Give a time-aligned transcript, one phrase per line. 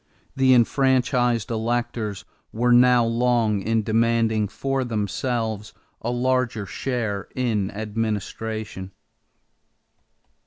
[0.35, 8.93] The enfranchised electors were not long in demanding for themselves a larger share in administration.